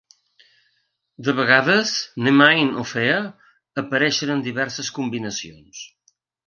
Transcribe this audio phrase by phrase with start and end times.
[1.27, 1.91] De vegades,
[2.29, 3.21] Nemain o Fea
[3.85, 5.89] apareixen en diverses combinacions.